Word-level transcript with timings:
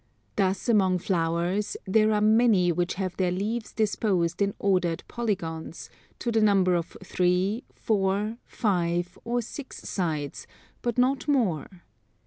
Thus 0.35 0.67
among 0.67 0.97
flowers 0.97 1.77
there 1.85 2.11
are 2.11 2.21
many 2.21 2.71
which 2.71 2.95
have 2.95 3.15
their 3.17 3.29
leaves 3.31 3.71
disposed 3.71 4.41
in 4.41 4.55
ordered 4.57 5.03
polygons, 5.07 5.91
to 6.17 6.31
the 6.31 6.41
number 6.41 6.73
of 6.73 6.97
3, 7.03 7.63
4, 7.75 8.37
5, 8.43 9.19
or 9.23 9.43
6 9.43 9.77
sides, 9.87 10.47
but 10.81 10.97
not 10.97 11.27
more. 11.27 11.83